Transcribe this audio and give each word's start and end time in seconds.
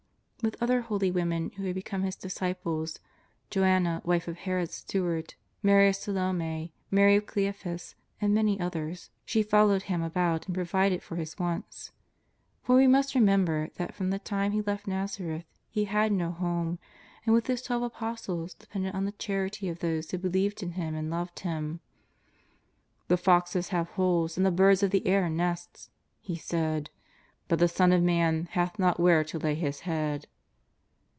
With 0.43 0.57
other 0.59 0.81
holy 0.81 1.11
women 1.11 1.51
who 1.51 1.65
had 1.65 1.75
become 1.75 2.01
His 2.01 2.15
disciples, 2.15 2.97
Joanna, 3.51 4.01
wife 4.03 4.27
of 4.27 4.37
Herod's 4.39 4.73
steward, 4.73 5.35
Mary 5.61 5.89
of 5.89 5.95
Salome, 5.97 6.73
Mary 6.89 7.15
of 7.15 7.27
Cleophas, 7.27 7.93
and 8.19 8.33
many 8.33 8.59
others, 8.59 9.11
she 9.23 9.43
followed 9.43 9.83
Llim 9.87 10.01
about 10.03 10.47
and 10.47 10.55
provided 10.55 11.03
for 11.03 11.17
His 11.17 11.37
wants. 11.37 11.91
For 12.63 12.75
we 12.75 12.87
must 12.87 13.13
remember 13.13 13.69
that 13.75 13.93
from 13.93 14.09
the 14.09 14.17
time 14.17 14.51
He 14.53 14.63
left 14.63 14.87
Nazareth 14.87 15.45
He 15.69 15.85
had 15.85 16.11
no 16.11 16.31
home, 16.31 16.79
and 17.23 17.35
with 17.35 17.45
His 17.45 17.61
twelve 17.61 17.83
Apostles 17.83 18.55
depended 18.55 18.95
on 18.95 19.05
the 19.05 19.11
charity 19.11 19.69
of 19.69 19.77
those 19.77 20.09
who 20.09 20.17
believed 20.17 20.63
in 20.63 20.71
Him 20.71 20.95
and 20.95 21.11
loved 21.11 21.41
Him." 21.41 21.81
The 23.09 23.15
foxes 23.15 23.67
have 23.67 23.89
holes 23.89 24.37
and 24.37 24.45
the 24.47 24.49
birds 24.49 24.81
of 24.81 24.89
the 24.89 25.05
air 25.05 25.29
nests," 25.29 25.91
He 26.19 26.35
said," 26.35 26.89
but 27.51 27.59
the 27.59 27.67
Son 27.67 27.91
ot 27.91 28.01
Man 28.01 28.47
hath 28.53 28.79
not 28.79 28.97
where 28.97 29.25
to 29.25 29.37
lay 29.37 29.55
His 29.55 29.81
head." 29.81 30.25